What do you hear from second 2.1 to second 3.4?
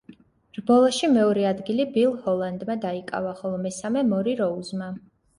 ჰოლანდმა დაიკავა,